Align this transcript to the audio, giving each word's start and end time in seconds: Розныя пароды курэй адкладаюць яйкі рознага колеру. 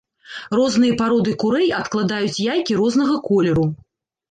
Розныя 0.59 0.95
пароды 1.01 1.35
курэй 1.43 1.69
адкладаюць 1.81 2.41
яйкі 2.55 2.81
рознага 2.83 3.21
колеру. 3.31 3.71